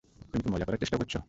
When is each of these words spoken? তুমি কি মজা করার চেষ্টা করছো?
তুমি 0.23 0.41
কি 0.43 0.49
মজা 0.53 0.65
করার 0.65 0.79
চেষ্টা 0.79 0.97
করছো? 0.97 1.19